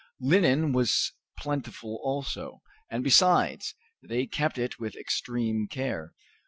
Linen 0.19 0.73
was 0.73 1.11
plentiful 1.37 1.99
also, 2.01 2.63
and 2.89 3.03
besides, 3.03 3.75
they 4.01 4.25
kept 4.25 4.57
it 4.57 4.79
with 4.79 4.95
extreme 4.97 5.67
care. 5.67 6.15